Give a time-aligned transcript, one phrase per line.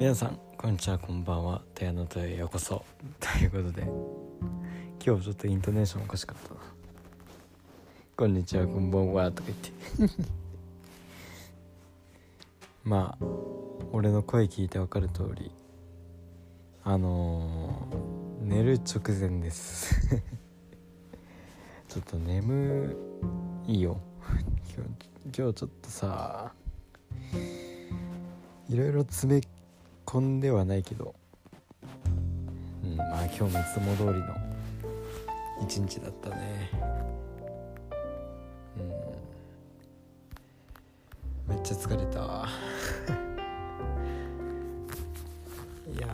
[0.00, 1.60] 皆さんこんにちはこんばんは。
[1.74, 2.86] テアノトへようこそ。
[3.20, 3.82] ということで
[5.04, 6.60] 今日ちょっとイントネーションおかしかったな。
[8.16, 9.30] こんにちはこんばんは。
[9.30, 9.50] とか
[9.98, 10.22] 言って。
[12.82, 13.24] まあ
[13.92, 15.50] 俺の声聞いてわかる通り
[16.82, 20.16] あのー、寝る直前です。
[21.88, 22.96] ちょっと眠
[23.66, 24.00] いよ。
[24.74, 24.88] 今日
[25.24, 26.54] 今日ちょっとさ
[28.70, 29.42] いろいろ詰め
[30.10, 31.14] 込んではないけど。
[32.82, 34.34] うんまあ今日もいつも通りの
[35.62, 36.68] 一日だったね。
[41.46, 41.54] うん。
[41.54, 42.48] めっちゃ疲れた
[45.96, 46.08] いや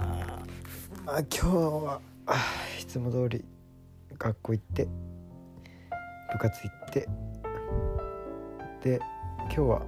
[1.07, 2.01] まあ今日は
[2.79, 3.43] いつも通り
[4.19, 4.87] 学校行って
[6.33, 7.09] 部活行って
[8.83, 9.01] で
[9.45, 9.83] 今日は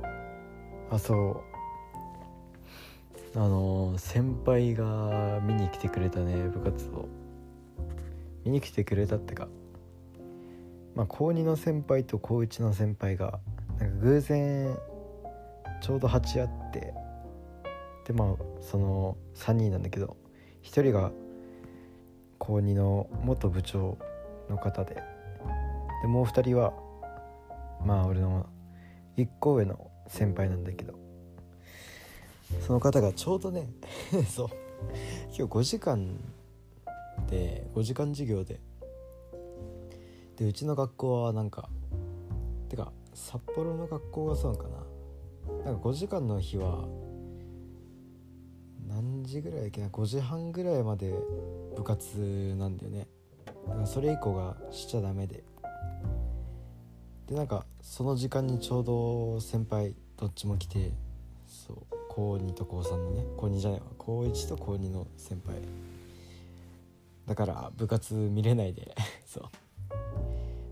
[0.91, 1.15] あそ
[1.55, 1.58] う。
[3.35, 7.09] あの先輩が見に来てくれたね部活を。
[8.45, 9.49] 見に来てくれたってか。
[10.95, 13.39] まあ高2の先輩と高1の先輩が
[13.79, 14.77] なんか偶然
[15.81, 16.95] ちょうど鉢合って
[18.07, 20.17] でまあその3人なんだけど
[20.63, 21.13] 1人が
[22.39, 23.99] 高2の元部長
[24.49, 25.03] の方で
[26.03, 26.73] でもう2人は
[27.85, 28.47] まあ俺の
[29.17, 31.08] 1個上の先輩なんだけど。
[32.67, 33.69] その方がちょうどね
[34.29, 34.49] そう。
[35.27, 36.19] 今日5時間
[37.29, 38.61] で5時間授業で。
[40.37, 41.69] でうちの学校はなんか
[42.69, 45.65] てか札幌の学校がそうなのかな。
[45.65, 46.87] なんか5時間の日は
[48.87, 51.13] 何時ぐらいだっけな5時半ぐらいまで
[51.77, 53.09] 部活なんだよね。
[53.67, 55.45] だからそれ以降がしちゃダメで。
[57.27, 60.93] でなんかその時間にちょうど先輩どっちも来て
[62.19, 63.87] 高2と高3のね高2じゃないわ。
[63.97, 65.55] 高1と高2の先輩。
[67.29, 68.93] だから部活見れないで。
[69.25, 69.45] そう。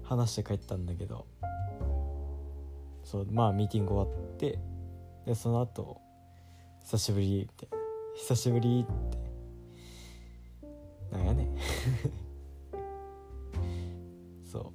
[0.03, 1.25] 話して帰ったんだけど。
[3.05, 4.59] そうまあミーティング終わって
[5.25, 6.01] でその後
[6.81, 7.69] 久しぶりって
[8.17, 9.19] 久しぶりって。
[11.17, 11.49] なんやね
[14.43, 14.73] そ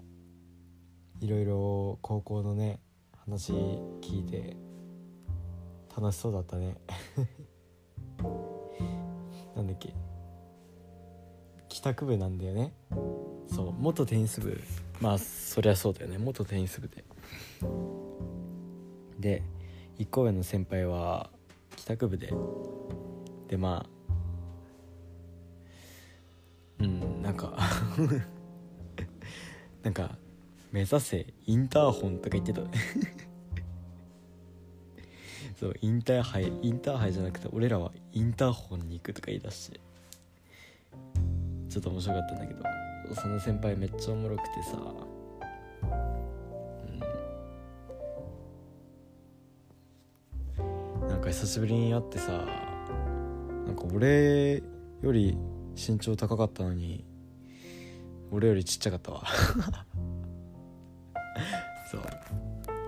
[1.21, 1.25] う。
[1.25, 2.79] いろいろ高校のね
[3.25, 3.51] 話
[3.99, 4.70] 聞いて
[5.97, 6.75] 楽しそうだったね。
[9.55, 9.93] なんだっけ？
[11.69, 12.73] 帰宅部なんだよね。
[13.47, 14.59] そう元テニス部。
[14.99, 16.17] まあそりゃそうだよね。
[16.17, 17.03] 元テニス部で。
[19.19, 19.43] で
[19.97, 21.29] 1個上の先輩は
[21.75, 22.33] 帰宅部で。
[23.47, 23.89] でまあ
[26.83, 27.57] うんなんか
[29.83, 30.17] なんか
[30.71, 32.61] 目指せインターホンとか言ってた。
[35.61, 39.79] そうインターハイインターハイじゃなくて俺らはインターホンに行くとか言い出して。
[41.69, 42.63] ちょっと面白かったんだけど。
[43.13, 44.71] その先輩めっちゃおもろくてさ。
[50.57, 50.63] う
[51.05, 51.09] ん。
[51.09, 52.39] なんか久しぶりに会ってさな
[53.73, 54.63] んか俺
[55.03, 55.37] より
[55.75, 57.05] 身長高かったのに
[58.31, 59.23] 俺よりちっちゃかったわ。
[61.91, 62.01] そう。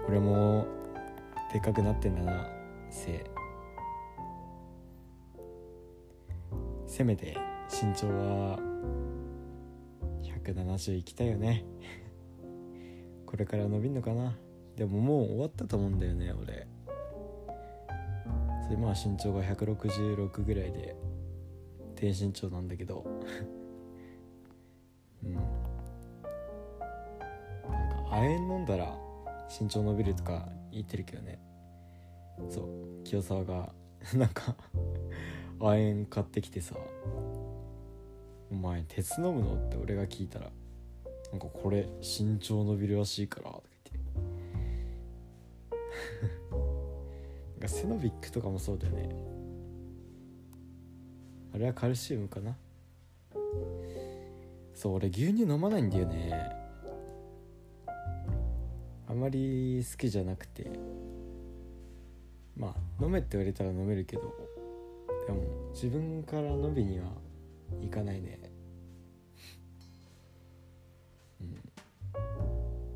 [0.08, 0.66] 俺も
[1.54, 2.63] でっかくなってんだな。
[2.94, 3.26] せ。
[6.86, 7.36] せめて
[7.70, 8.60] 身長は
[10.22, 11.66] 170いきたいよね。
[13.26, 14.38] これから伸びんのかな。
[14.76, 16.68] でももう終わったと思うんだよね俺。
[18.64, 20.96] それまあ身長が166ぐらいで
[21.96, 23.04] 低身長なんだけど。
[25.26, 25.34] うん。
[25.34, 25.44] なん
[27.90, 28.96] か亜鉛飲んだら
[29.60, 31.40] 身長伸びるとか言ってるけどね。
[32.50, 33.74] そう清沢が
[34.16, 34.56] なんか
[35.60, 36.76] 亜鉛買ってきてさ
[38.52, 40.52] 「お前鉄飲むの?」って俺が聞いたら
[41.32, 44.14] 「なんかこれ身長伸びるらしいから」とか言って。
[46.52, 49.10] なんかセノビックとかもそうだよね。
[51.54, 52.58] あれはカルシウムかな。
[54.74, 56.34] そう俺牛乳飲まないんだよね。
[59.08, 60.72] あまり好きじゃなくて。
[63.02, 64.22] 飲めって言われたら飲めるけど
[65.26, 65.44] でも
[65.74, 67.06] 自分から飲みには
[67.82, 68.40] いかないね。
[71.42, 71.48] うん。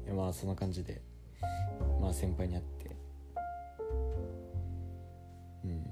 [0.06, 1.02] いやまあそんな感じで
[2.02, 2.96] まあ先輩に会って。
[5.64, 5.84] うん。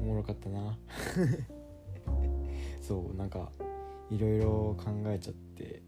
[0.00, 0.78] おもろかったな。
[2.82, 3.50] そうなんか
[4.10, 5.82] いろいろ考えちゃって。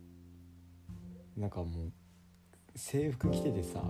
[1.36, 1.92] なんかもう
[2.74, 3.82] 制服着ててさ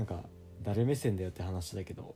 [0.00, 0.22] なんか
[0.62, 2.14] 誰目線だよって話だけど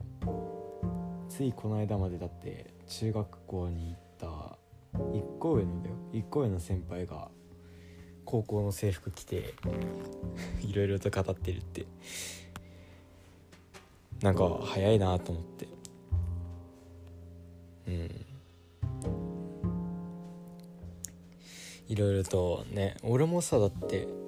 [1.29, 4.57] ついこの間までだって中学校に行った
[4.95, 5.95] 1個上のだよ。
[6.13, 7.27] 1個上の先輩が
[8.23, 9.53] 高校の制服着て
[10.63, 11.85] いろいろと語ってるって。
[14.23, 15.67] なんか早いなと思って。
[17.87, 18.25] うん。
[21.87, 24.24] いろいろとね俺もさだって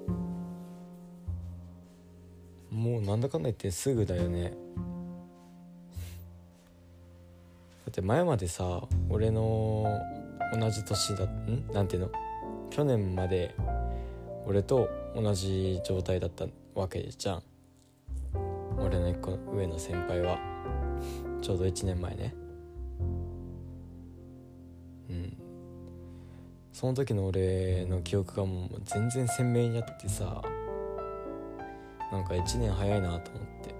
[2.88, 4.44] もうなんだかんだ言ってすぐだよね。
[4.44, 4.50] だ
[7.90, 9.84] って前までさ俺の
[10.58, 11.66] 同じ年だん？
[11.72, 12.10] なんていうの？
[12.70, 13.54] 去年まで
[14.46, 17.42] 俺と同じ状態だったわけじゃん。
[18.78, 20.38] 俺の1個上の先輩は。
[21.42, 22.34] ちょうど1年前ね。
[25.10, 25.36] うん。
[26.72, 30.40] その時の俺の記憶がもう全然鮮明になってさ。
[32.10, 33.74] なんか1年早いなと思って。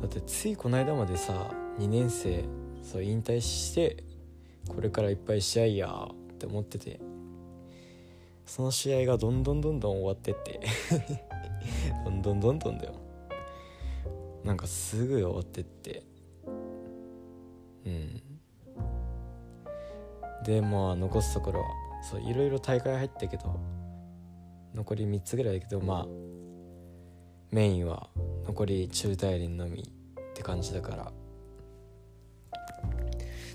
[0.00, 2.44] だってついこの間までさ2年生
[2.82, 4.04] そう引退して
[4.68, 7.00] これからいっぱい試合やって思ってて
[8.44, 10.60] その試合がどんどんどんどん終わってって
[12.04, 12.94] どんどんどんどんだよ。
[14.44, 16.04] なんかすぐ終わってって。
[17.84, 18.22] うん。
[20.44, 21.66] でまあ残すところは
[22.08, 23.58] そういろいろ大会入ったけど
[24.76, 26.06] 残り3つぐらいだけどまあ
[27.50, 28.10] メインは
[28.46, 31.12] 残り中大連のみって感じだから。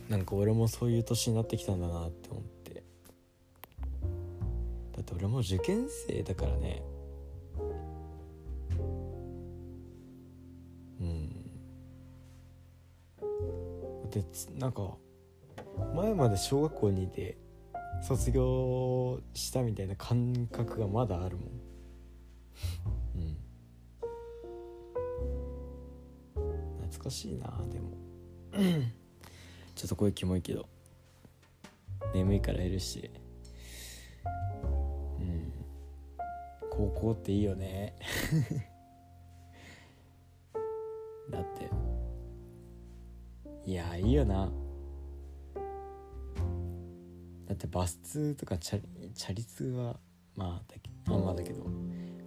[0.10, 2.84] なんか俺もそういう年になってきたんだなって思って。
[4.92, 6.82] だって俺も受験生だからね。
[11.00, 11.30] うん。
[14.10, 14.24] で
[14.58, 14.98] なんか
[15.96, 17.38] 前まで小学校にいて
[18.02, 21.46] 卒業したみたいな感覚がまだあるもん。
[23.16, 23.38] うん。
[26.82, 27.92] 懐かしいなでも。
[29.76, 30.68] ちょっと声キモいけど。
[32.14, 33.10] 眠いからいるし。
[35.20, 35.54] うん。
[36.72, 37.96] 高校っていいよね。
[41.30, 41.70] だって。
[43.64, 44.52] いやいいよな。
[47.52, 48.82] だってバス通とかチャ
[49.14, 49.98] チャリ通は
[50.38, 51.66] まあだけまあまあだけど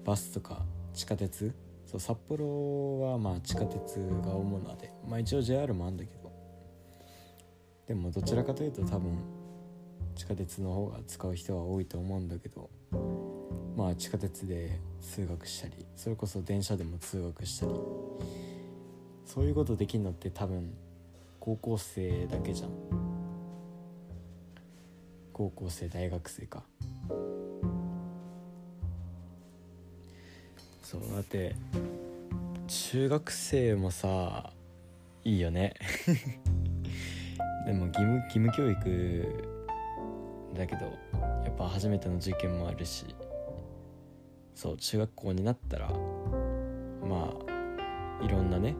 [0.05, 1.55] バスとか地下鉄？
[1.87, 6.31] そう札幌はまあ地下鉄が主なでまあ一応 JR もあるんだけど。
[7.87, 9.19] でもどちらかというと多分
[10.15, 12.69] 地下鉄の方が使う人は多いと思うんだけど
[13.77, 17.73] まあ地下鉄で通学したりそれこそ電車でも通学したり
[19.25, 20.75] そういうことできるのって多分
[21.41, 23.04] 高校生だけじゃん。
[25.35, 26.63] 高校生大学生か。
[30.83, 31.55] そうだって
[32.67, 34.53] 中学生もさ
[35.25, 35.75] いいよね。
[37.67, 39.27] でも義務義務教育
[40.55, 40.87] だけど
[41.45, 43.15] やっぱ初めての受験もあるし。
[44.55, 45.91] そう中学校になったら
[47.03, 47.35] ま
[48.21, 48.75] あいろんなね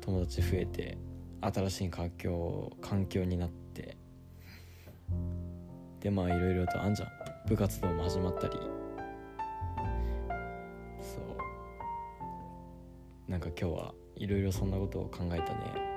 [0.00, 0.96] 友達増えて
[1.40, 3.96] 新しい環境環境になって
[6.00, 7.08] でまあいろいろとあんじゃん。
[7.48, 8.54] 部活動も始まったり。
[11.00, 13.30] そう。
[13.30, 15.88] なんか今日はいろいろそんなことを考えたね。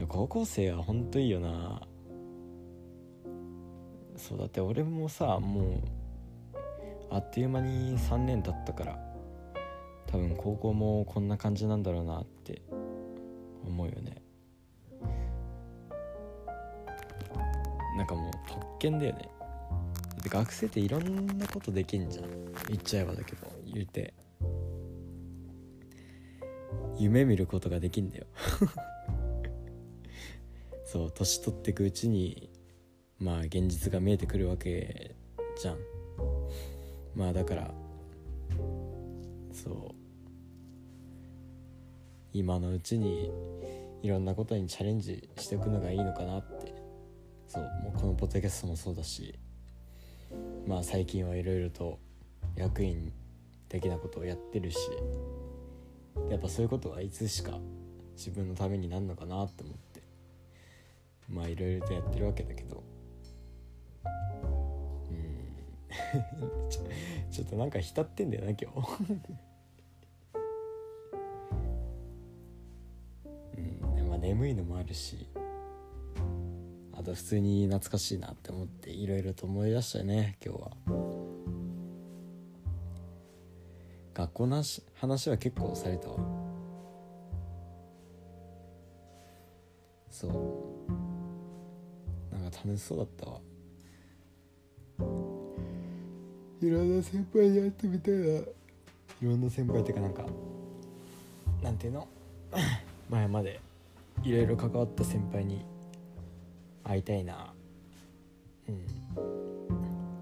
[0.08, 1.82] 高校生はほんといいよな。
[4.16, 5.64] そうだって俺もさもう
[7.10, 8.98] あっという間に3年経ったから
[10.06, 12.62] 多分高校もこんな感じなんだろうなって
[13.66, 14.21] 思うよね。
[17.96, 19.28] なんかもう特権だよね。
[19.70, 19.76] だ
[20.18, 22.24] って学生っていろんなことできんじゃん。
[22.68, 23.46] 言っちゃえばだけど。
[23.66, 24.14] 言うて。
[26.98, 28.26] 夢見ることができんだよ。
[30.84, 32.50] そう年取ってくうちに
[33.18, 35.14] まあ現実が見えてくるわけ
[35.60, 35.78] じゃん。
[37.14, 37.74] まあだから
[39.52, 39.74] そう。
[42.34, 43.30] 今のうちに
[44.02, 46.61] いろんなことにチャレンジしておくのがいいのかなって
[47.52, 49.34] そうもうこのポッドキャストもそうだし
[50.66, 51.98] まあ最近はいろいろと
[52.56, 53.12] 役員
[53.68, 54.78] 的なことをやってるし
[56.30, 57.58] やっぱそういうことはいつしか
[58.16, 60.00] 自分のためになるのかなって思って
[61.28, 62.82] まあいろいろとやってるわけだけど。
[64.04, 64.08] う
[65.14, 66.68] ん。
[66.70, 66.82] ちょ
[67.30, 69.02] ちょっとなんか浸ってんだよな今日。
[73.56, 73.94] うん。
[73.94, 75.26] でまあ眠いのもあるし。
[76.94, 80.70] あと普通に懐かしいなって思っていろいろと思い出したね今日は。
[84.14, 84.62] 学校の
[84.94, 86.18] 話は結構されたわ。
[90.10, 90.30] そう。
[92.34, 93.40] なんか楽しそうだったわ。
[96.60, 98.20] いろんな先輩に会ってみたいな。
[98.20, 98.44] い
[99.22, 100.26] ろんな先輩っていうかなんか
[101.62, 102.06] なんていうの？
[103.08, 103.60] 前まで
[104.22, 105.64] いろいろ関わった先輩に
[106.92, 107.54] 会いたいな。
[108.68, 108.86] うん。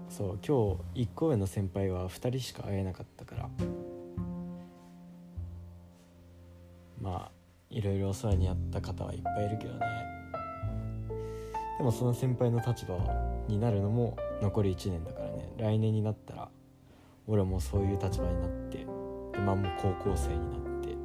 [0.09, 3.49] そう今日1個上の先輩は2人しか会えなかったから。
[7.01, 7.31] まあ
[7.69, 9.79] いろいろお世話になった方はいっぱいいるけどね。
[11.77, 12.97] でもその先輩の立場
[13.47, 15.53] になるのも残り1年だからね。
[15.57, 16.49] 来年になったら
[17.27, 18.85] 俺もそういう立場になってで
[19.39, 20.95] まあも高校生になって。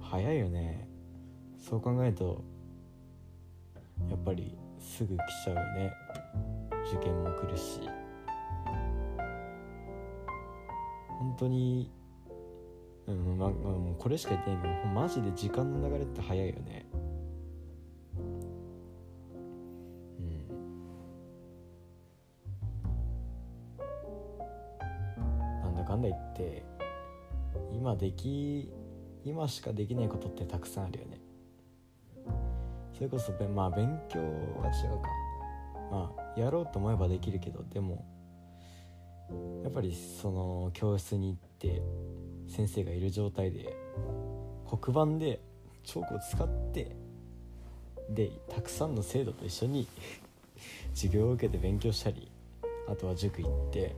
[0.00, 0.88] 早いよね。
[1.58, 2.44] そう考えると
[4.20, 5.92] っぱりすぐ来ちゃうよね。
[6.92, 7.80] 受験も来るし。
[11.18, 11.90] 本当に
[13.08, 16.86] うんまあ、もうこれしか言ってないけどマジで時間の流れって早いよね。
[20.18, 20.48] うん。
[25.62, 26.62] なんだかんだ言って
[27.72, 28.70] 今でき
[29.24, 31.17] 今しかできないことってたくさんあるよね。
[32.98, 35.08] それこそまあ勉強は違うか
[35.88, 38.04] まあやろうと思えばできるけどでも
[39.62, 41.80] やっぱりその教室に行って
[42.48, 43.76] 先生がいる状態で
[44.68, 45.40] 黒板で
[45.84, 46.96] チョークを使って
[48.10, 49.86] でたくさんの生徒と一緒に
[50.92, 52.32] 授業を受けて勉強したり
[52.88, 53.94] あとは塾行って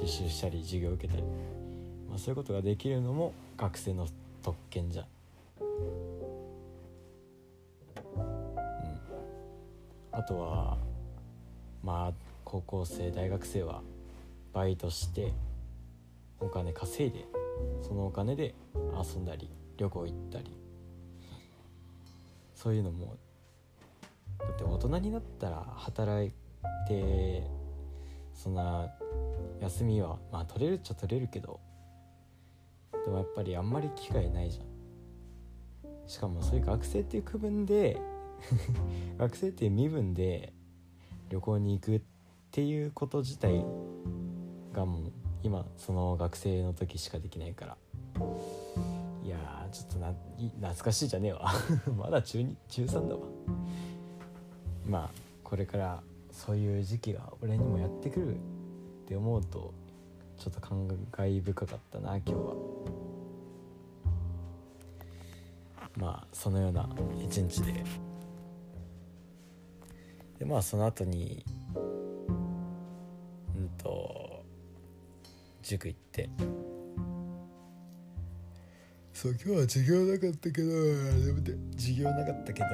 [0.00, 1.22] 実習したり授業を受けたり、
[2.08, 4.08] まあ、そういうことができるのも学生の
[4.42, 5.04] 特権じゃ。
[10.12, 10.78] あとは
[11.82, 12.12] まあ
[12.44, 13.82] 高校生大学生は
[14.52, 15.32] バイトして
[16.40, 17.26] お金稼いで
[17.82, 20.62] そのお金で遊んだり旅行行ったり。
[22.62, 23.16] そういうのも
[24.38, 26.30] だって大人になったら働い
[26.86, 27.42] て
[28.32, 28.88] そんな
[29.60, 31.58] 休みはまあ取れるっちゃ取れるけど
[33.04, 34.66] でもやっぱりあんまり機会ないじゃん。
[36.08, 38.00] しかもそういう学生っていう区分で
[39.18, 40.52] 学生って身分で
[41.28, 42.02] 旅行に行くっ
[42.50, 43.64] ていうこと自体
[44.72, 47.76] がもう今その学生の時しかできないから。
[49.24, 51.52] いやちょっとな懐かしいじゃねえわ。
[51.96, 53.20] まだ中2中3だわ。
[54.86, 55.10] まあ
[55.44, 58.38] これからそういう時期が俺にもやってくるっ
[59.06, 59.72] て思うと
[60.38, 62.54] ちょっと感慨深かったな今日は。
[65.96, 66.88] まあそのような
[67.22, 67.84] 一日で
[70.42, 71.44] でまあその後に
[71.76, 74.42] うんと
[75.62, 76.28] 塾行って。
[79.12, 82.66] そう今日は授業なかったけどでも授業なかったけど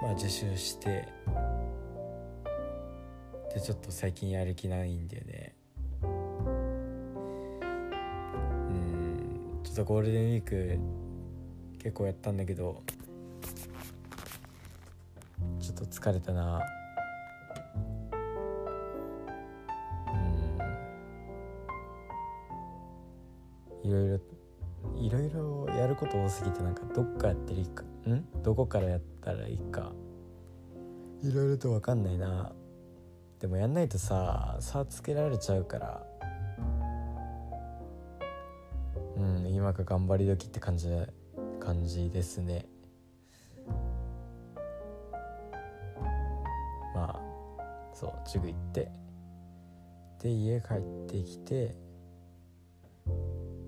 [0.00, 1.08] まあ自習して。
[3.52, 5.56] でちょっと最近やる気ないんだよね。
[6.02, 6.06] う
[8.72, 10.78] んちょっとゴールデンウィーク
[11.82, 12.80] 結構やったんだけど
[15.72, 16.60] ちょっと疲れたな。
[23.82, 23.88] うん。
[23.88, 24.20] いろいろ
[24.96, 28.42] いろいろやること多すぎてなんかどっかやってるかん？
[28.42, 29.92] どこからやったらいいか。
[31.22, 32.52] いろいろと分かんないな。
[33.38, 36.04] でもやんないとさ差つけられちゃうから。
[39.16, 40.88] うん今が頑張り時って感じ
[41.60, 42.66] 感じですね。
[48.00, 48.90] そう塾行って。
[50.22, 51.74] で家帰ってきて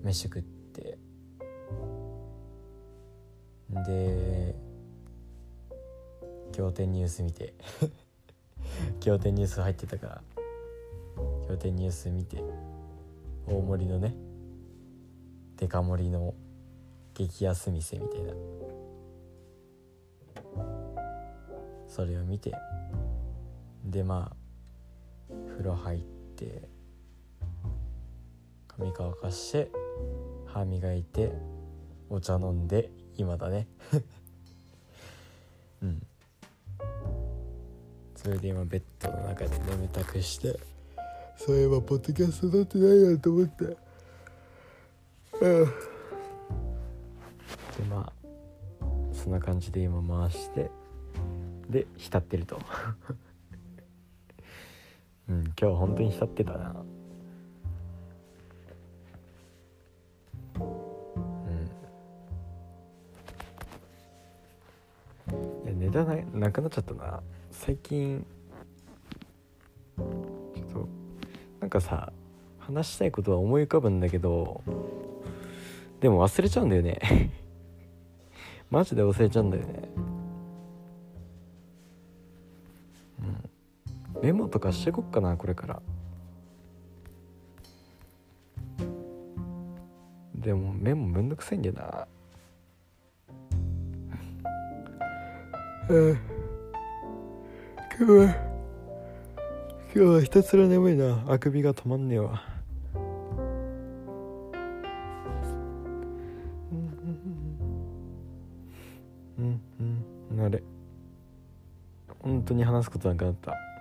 [0.03, 0.97] 飯食って。
[3.69, 4.55] で
[6.57, 7.53] 仰天ニュース見て。
[9.05, 10.23] 仰天ニュース入ってたから。
[11.47, 12.43] 仰天ニュース見て。
[13.45, 14.15] 大盛りのね。
[15.57, 16.33] デカ盛りの
[17.13, 18.33] 激安店みたいな。
[21.87, 22.51] それを見て。
[23.83, 24.43] でまあ
[25.51, 25.99] 風呂入っ
[26.35, 26.69] て
[28.67, 29.71] 髪乾かして
[30.45, 31.31] 歯磨いて
[32.09, 33.67] お茶飲んで今だね。
[35.81, 36.01] うん。
[38.15, 40.57] それで今ベッドの中で眠たくして
[41.35, 43.63] そういえばポッドキャスト撮ってないなと思って。
[43.65, 45.65] うん。
[45.65, 45.71] で
[47.89, 48.13] まあ
[49.11, 50.71] そんな感じで今回して
[51.69, 52.59] で浸ってると。
[55.29, 56.75] うん今日本当に浸ってたな。
[60.55, 60.59] う
[65.29, 65.63] ん。
[65.63, 67.21] いや値段がなくなっちゃったな。
[67.51, 68.25] 最近
[69.97, 70.89] ちょっと
[71.61, 72.11] なんかさ
[72.59, 74.61] 話したいことは思い浮かぶんだけど
[76.01, 76.99] でも忘れちゃうんだよね。
[78.69, 80.12] マジで忘れちゃうんだよね。
[84.23, 85.81] メモとかしてこっかなこれから。
[90.33, 92.07] でもメモめんどくさいんだよな。
[95.89, 96.17] 今
[97.97, 98.33] 日は
[99.93, 101.25] 今日はひたすら眠いな。
[101.27, 102.41] あくびが止まんねえわ。
[102.97, 103.01] う
[109.41, 109.59] んうん
[110.31, 110.41] うん。
[110.45, 110.63] あれ。
[112.19, 113.72] 本当に話すことなくなった。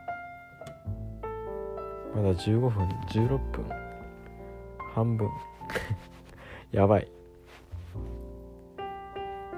[2.15, 3.65] まだ15分16分。
[4.95, 5.31] 半分。
[6.71, 7.09] やばい。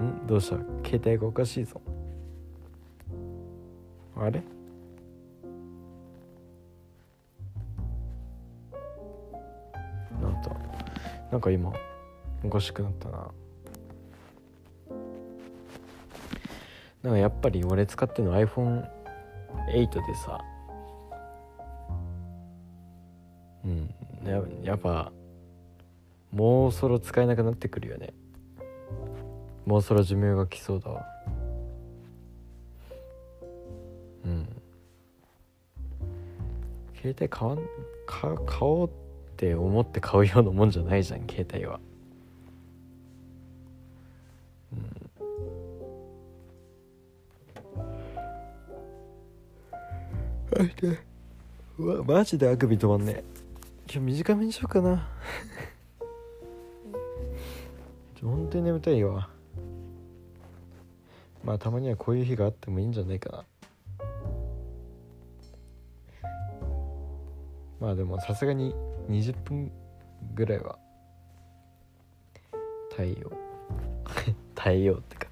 [0.00, 0.26] ん？
[0.26, 0.56] どうした？
[0.88, 1.80] 携帯がおかしいぞ。
[4.16, 4.42] あれ？
[10.20, 10.50] なんだ？
[11.32, 11.72] なんか今
[12.44, 13.30] おかしくなったな。
[17.02, 20.40] なんかやっぱり俺使ってるの iPhone8 でさ。
[24.24, 25.12] ややっぱ
[26.32, 28.12] もうそろ使えなくなってくるよね。
[29.66, 31.06] もうそろ寿命が来そうだわ。
[34.24, 34.48] うん。
[36.96, 37.58] 携帯買わん
[38.06, 38.90] か買おうっ
[39.36, 41.78] て思って買うようなもんじゃないじゃん携帯は。
[44.72, 45.10] うん。
[51.78, 53.33] うわマジであくび止まんねえ。
[53.94, 55.06] 今日短めにしようかな。
[58.20, 59.28] 本当に眠たいわ。
[61.44, 63.44] まあたまにはこういう日があってもいいんじゃないかな。
[67.78, 68.74] まあでもさすがに
[69.08, 69.70] 20分
[70.34, 70.76] ぐらいは
[72.96, 73.36] 耐えよう。
[74.56, 75.28] 耐えようってか。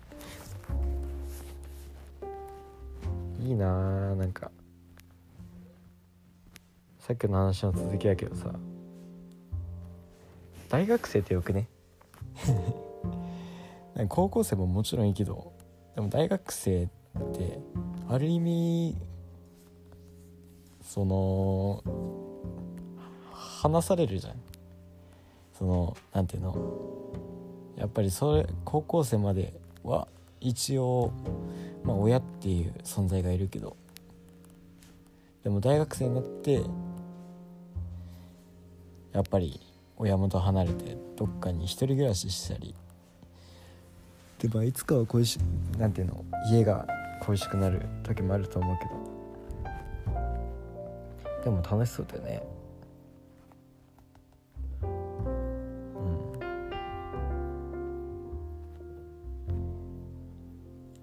[3.40, 4.53] いいなーなんか。
[7.03, 8.53] さっきの話の続きやけどさ
[10.69, 11.67] 大学生ってよくね？
[14.09, 15.53] 高校生ももちろんいいけど
[15.97, 16.88] でも大学生っ
[17.35, 17.61] て
[18.09, 18.97] ある意味
[20.81, 21.83] その
[23.33, 24.35] 話されるじゃん。
[25.59, 26.57] そのなんていうの？
[27.77, 30.07] やっぱりそれ高校生までは
[30.41, 31.11] 一応
[31.83, 33.77] まあ親っていう存在がいるけど
[35.43, 36.62] でも大学生になって
[39.12, 39.61] やっぱり
[39.96, 42.75] 親元離れてどっかに一人暮らししたり。
[44.38, 45.38] でまあいつかは恋し
[45.79, 46.87] なんていうの家が
[47.22, 49.12] 恋しくなる時もあると思うけど。
[51.44, 52.42] でも楽しそうだよね。
[54.83, 54.87] う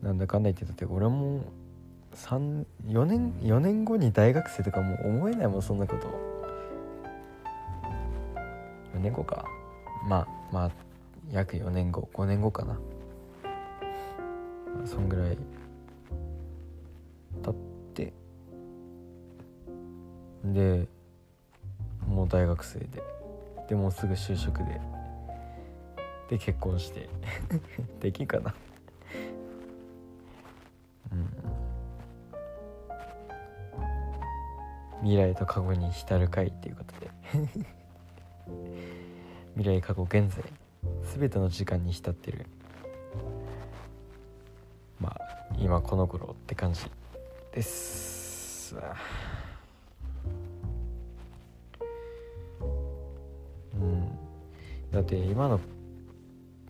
[0.04, 0.08] ん。
[0.08, 1.43] なんだかんだ言ってだって俺も
[2.15, 6.29] 4年4年後に大学生とかもう思えないもんそんなこと。
[9.00, 9.46] 4年後か。
[10.06, 10.72] まあまあ
[11.32, 12.78] 約4年後5年後かな。
[14.86, 15.38] そんぐらい
[17.42, 17.56] 経っ
[17.94, 18.14] て。
[20.44, 20.88] で
[22.08, 23.02] もう大学生で。
[23.70, 24.82] でもうすぐ就職で。
[26.30, 27.10] で結婚して。
[28.02, 28.54] できんかな。
[31.12, 31.30] うん。
[35.02, 37.79] 未来と過去に浸る会っていうことで。
[39.56, 40.44] 未来過去現在
[41.18, 42.46] 全ての時間に浸ってる。
[45.00, 45.20] まあ
[45.58, 46.82] 今この頃って感じ
[47.54, 48.76] です。
[53.74, 54.08] うん。
[54.92, 55.60] だって今の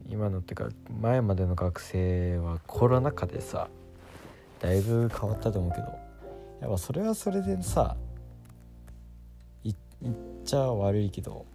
[0.09, 3.69] 今のってか前までの学生はコロナ禍でさ
[4.59, 5.83] だいぶ変わったと思うけど
[6.61, 7.95] やっぱそれはそれでさ
[9.63, 10.15] 言っ
[10.45, 11.45] ちゃ悪いけど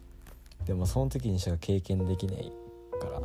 [0.66, 2.52] でもその時にしか経験できない
[3.00, 3.20] から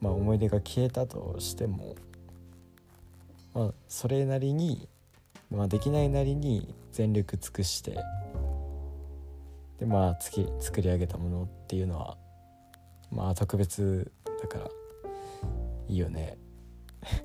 [0.00, 1.96] まあ思い出が消えたとしても
[3.54, 4.88] まあそれなりに、
[5.50, 7.98] まあ、できないなりに全力尽くして
[9.78, 12.16] でまあつき作り上げたものっていうのは
[13.10, 14.10] まあ特別
[14.42, 14.68] だから
[15.88, 16.36] いいよね。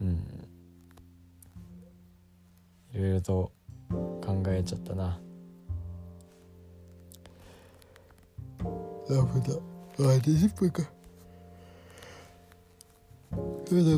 [0.00, 0.48] うん。
[2.92, 3.50] いろいろと
[3.88, 5.18] 考えちゃったな。
[9.10, 9.54] ダメだ
[9.98, 10.82] あ20分か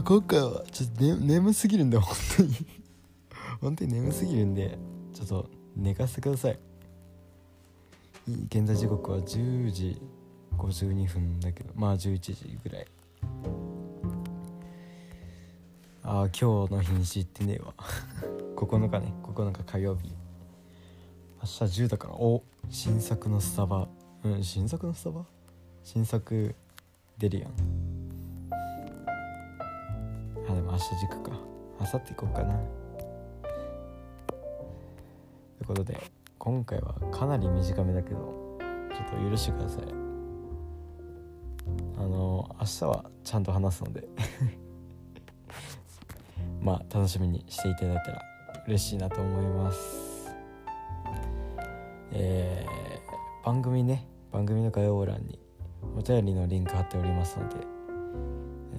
[0.04, 2.50] 今回はちょっと、ね、眠すぎるんで本当に。
[3.60, 4.78] 本当に眠すぎるんで
[5.12, 6.58] ちょっと寝かせてください。
[8.46, 10.00] 現在時刻は10時
[10.56, 12.86] 52分だけどまあ11時ぐらい。
[16.02, 17.74] ああ今日の日に知ってねえわ。
[18.56, 20.08] 9日ね9日火曜日。
[21.42, 22.14] 明日10だから。
[22.14, 23.88] お新作のスタバ。
[24.24, 25.24] うん新作のスタバ？
[25.82, 26.54] 新作
[27.18, 27.50] 出るやん
[30.48, 31.32] あでも明日軸か。
[31.80, 32.54] 明後日行こうかな。
[32.54, 32.60] と
[35.60, 36.00] いうことで
[36.38, 39.82] 今回はかなり短めだけどちょっと許してください。
[41.96, 44.06] あの明日はちゃんと話すので。
[46.60, 48.22] まあ楽しみにしていただいたら
[48.68, 50.32] 嬉しいなと思います。
[52.12, 55.38] えー、番組ね番組の概要欄に
[55.96, 57.56] お便りのリンク貼っておりますので、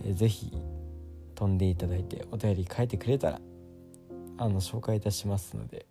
[0.05, 0.51] えー、ぜひ
[1.35, 3.39] 飛んでいただいてお便り書いてくれたら
[4.37, 5.85] あの紹介いたしますので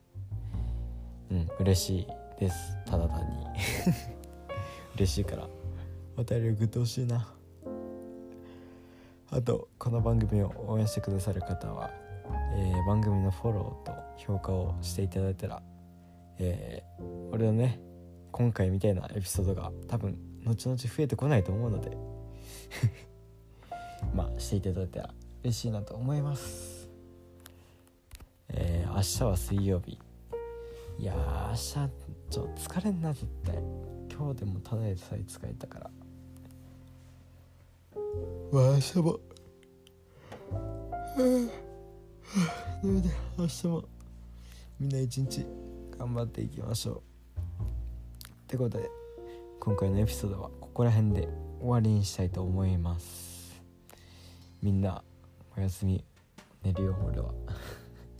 [1.31, 2.07] うん嬉しい
[2.39, 2.77] です。
[2.85, 3.47] ただ単に。
[4.97, 5.49] 嬉しいから
[6.17, 7.33] お便り送ってほしいな。
[9.31, 11.91] あとこの番組を応援してくださる方は、
[12.55, 15.63] えー、番組のフォローと評価をしていただいたら、
[16.39, 17.81] えー、俺のね
[18.33, 21.97] 今回みたいなエピソードが多分後々増えてこないと思うので。
[24.15, 25.15] まあしていただいたら
[25.45, 26.89] 嬉しいなと思います。
[28.49, 29.99] えー、明日は水曜日。
[30.99, 31.15] いや
[31.51, 31.73] 明日
[32.31, 33.57] ちょっと疲れんな絶対。
[34.11, 35.91] 今日でもただでさえ疲れたから。
[38.53, 39.21] まあ明日も。
[42.83, 43.85] なので明日も。
[44.81, 45.47] みんな一日
[45.97, 47.12] 頑張っていきましょう。
[48.53, 48.91] ってことで
[49.61, 51.27] 今回のエピソードはここら辺で
[51.59, 53.63] 終わりにしたいと思います。
[54.63, 55.03] みんな
[55.57, 56.05] おやすみ。
[56.63, 57.33] 寝るよ俺は。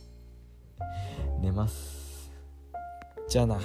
[1.39, 2.31] 寝ます。
[3.27, 3.59] じゃあな。